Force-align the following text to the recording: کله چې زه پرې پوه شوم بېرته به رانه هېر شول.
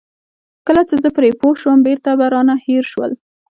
کله 0.67 0.81
چې 0.89 0.95
زه 1.03 1.09
پرې 1.17 1.29
پوه 1.39 1.55
شوم 1.61 1.77
بېرته 1.87 2.09
به 2.19 2.25
رانه 2.33 2.55
هېر 2.65 2.83
شول. 2.91 3.11